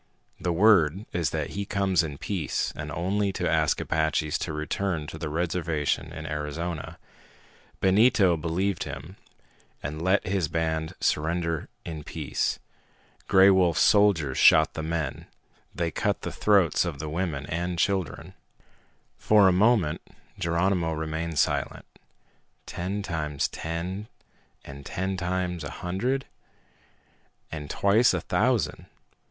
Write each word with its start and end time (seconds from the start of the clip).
The 0.39 0.51
word 0.51 1.05
is 1.13 1.29
that 1.29 1.51
he 1.51 1.63
comes 1.63 2.01
in 2.01 2.17
peace 2.17 2.73
and 2.75 2.91
only 2.91 3.31
to 3.33 3.47
ask 3.47 3.79
Apaches 3.79 4.39
to 4.39 4.51
return 4.51 5.05
to 5.05 5.19
the 5.19 5.29
reservation 5.29 6.11
in 6.11 6.25
Arizona. 6.25 6.97
Benito 7.81 8.35
believed 8.35 8.85
him 8.85 9.17
and 9.83 10.01
let 10.01 10.25
his 10.25 10.47
band 10.47 10.95
surrender 10.99 11.69
in 11.85 12.03
peace. 12.03 12.57
Gray 13.27 13.51
Wolf's 13.51 13.83
soldiers 13.83 14.39
shot 14.39 14.73
the 14.73 14.81
men! 14.81 15.27
They 15.75 15.91
cut 15.91 16.23
the 16.23 16.31
throats 16.31 16.83
of 16.83 16.97
the 16.97 17.07
women 17.07 17.45
and 17.45 17.77
children!" 17.77 18.33
For 19.19 19.47
a 19.47 19.51
moment 19.53 20.01
Geronimo 20.39 20.93
remained 20.93 21.37
silent. 21.37 21.85
Ten 22.65 23.03
times 23.03 23.47
ten, 23.47 24.07
and 24.65 24.83
ten 24.83 25.15
times 25.15 25.63
a 25.63 25.69
hundred, 25.69 26.25
and 27.51 27.69
twice 27.69 28.15
a 28.15 28.21
thousand. 28.21 28.87